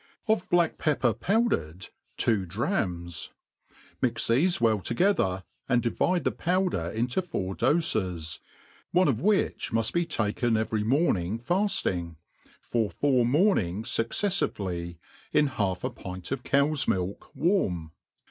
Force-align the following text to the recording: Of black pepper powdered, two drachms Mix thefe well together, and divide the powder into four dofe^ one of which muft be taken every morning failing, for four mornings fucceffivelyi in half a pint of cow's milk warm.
Of 0.27 0.49
black 0.49 0.79
pepper 0.79 1.13
powdered, 1.13 1.89
two 2.17 2.43
drachms 2.47 3.29
Mix 4.01 4.25
thefe 4.29 4.59
well 4.59 4.79
together, 4.79 5.43
and 5.69 5.83
divide 5.83 6.23
the 6.23 6.31
powder 6.31 6.87
into 6.89 7.21
four 7.21 7.55
dofe^ 7.55 8.39
one 8.93 9.07
of 9.07 9.21
which 9.21 9.69
muft 9.71 9.93
be 9.93 10.07
taken 10.07 10.57
every 10.57 10.83
morning 10.83 11.37
failing, 11.37 12.17
for 12.63 12.89
four 12.89 13.27
mornings 13.27 13.89
fucceffivelyi 13.91 14.97
in 15.33 15.45
half 15.45 15.83
a 15.83 15.91
pint 15.91 16.31
of 16.31 16.41
cow's 16.41 16.87
milk 16.87 17.29
warm. 17.35 17.91